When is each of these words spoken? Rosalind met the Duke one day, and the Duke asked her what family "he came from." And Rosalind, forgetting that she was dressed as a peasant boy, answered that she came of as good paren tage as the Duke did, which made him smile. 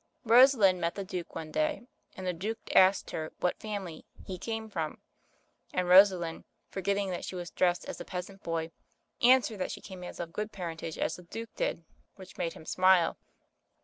Rosalind 0.25 0.81
met 0.81 0.95
the 0.95 1.03
Duke 1.03 1.35
one 1.35 1.51
day, 1.51 1.83
and 2.17 2.25
the 2.25 2.33
Duke 2.33 2.57
asked 2.75 3.11
her 3.11 3.31
what 3.39 3.59
family 3.59 4.03
"he 4.25 4.39
came 4.39 4.67
from." 4.67 4.97
And 5.75 5.87
Rosalind, 5.87 6.45
forgetting 6.71 7.11
that 7.11 7.23
she 7.23 7.35
was 7.35 7.51
dressed 7.51 7.85
as 7.85 8.01
a 8.01 8.03
peasant 8.03 8.41
boy, 8.41 8.71
answered 9.21 9.59
that 9.59 9.69
she 9.69 9.79
came 9.79 10.01
of 10.01 10.19
as 10.19 10.29
good 10.31 10.51
paren 10.51 10.79
tage 10.79 10.97
as 10.97 11.17
the 11.17 11.21
Duke 11.21 11.51
did, 11.55 11.83
which 12.15 12.39
made 12.39 12.53
him 12.53 12.65
smile. 12.65 13.19